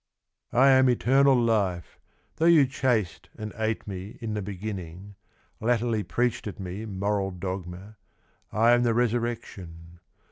I 0.53 0.69
am 0.71 0.89
eternal 0.89 1.39
life, 1.39 1.99
Though 2.37 2.47
you 2.47 2.65
chased 2.65 3.29
and 3.37 3.53
ate 3.55 3.85
me 3.85 4.17
In 4.19 4.33
the 4.33 4.41
beginning, 4.41 5.13
Latterly 5.59 6.01
preached 6.01 6.47
at 6.47 6.59
me 6.59 6.87
mortal 6.87 7.29
dogma, 7.29 7.97
I 8.51 8.71
am 8.71 8.81
the 8.81 8.95
resurrection. 8.95 9.99